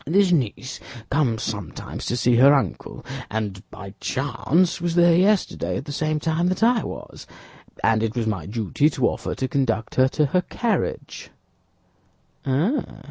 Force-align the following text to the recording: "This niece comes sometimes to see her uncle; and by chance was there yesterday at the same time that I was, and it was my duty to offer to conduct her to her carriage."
"This 0.07 0.31
niece 0.31 0.79
comes 1.11 1.43
sometimes 1.43 2.07
to 2.07 2.17
see 2.17 2.37
her 2.37 2.55
uncle; 2.55 3.05
and 3.29 3.61
by 3.69 3.93
chance 3.99 4.81
was 4.81 4.95
there 4.95 5.15
yesterday 5.15 5.77
at 5.77 5.85
the 5.85 5.91
same 5.91 6.19
time 6.19 6.47
that 6.47 6.63
I 6.63 6.83
was, 6.83 7.27
and 7.83 8.01
it 8.01 8.15
was 8.15 8.25
my 8.25 8.47
duty 8.47 8.89
to 8.89 9.07
offer 9.07 9.35
to 9.35 9.47
conduct 9.47 9.93
her 9.93 10.07
to 10.07 10.25
her 10.33 10.41
carriage." 10.41 11.29